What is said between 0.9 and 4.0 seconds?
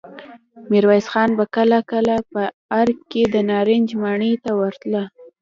خان به کله کله په ارګ کې د نارنج